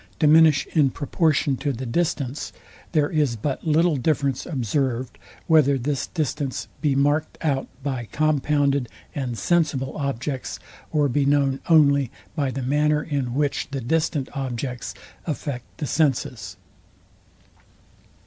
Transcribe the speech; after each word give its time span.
diminish 0.17 0.65
in 0.73 0.89
proportion 0.89 1.55
to 1.55 1.71
the 1.71 1.85
distance; 1.85 2.51
there 2.91 3.11
is 3.11 3.35
but 3.35 3.67
little 3.67 3.95
difference 3.97 4.47
observed, 4.47 5.19
whether 5.45 5.77
this 5.77 6.07
distance 6.07 6.67
be 6.81 6.95
marled 6.95 7.27
out 7.43 7.67
by 7.83 8.07
compounded 8.11 8.89
and 9.13 9.37
sensible 9.37 9.95
objects, 9.95 10.57
or 10.91 11.07
be 11.07 11.23
known 11.23 11.59
only 11.69 12.09
by 12.35 12.49
the 12.49 12.63
manner, 12.63 13.03
in 13.03 13.35
which 13.35 13.67
the 13.69 13.79
distant 13.79 14.27
objects 14.35 14.95
affect 15.27 15.65
the 15.77 15.85
senses. 15.85 16.57